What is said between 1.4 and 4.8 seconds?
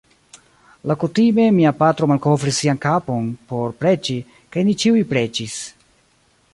mia patro malkovris sian kapon por preĝi, kaj ni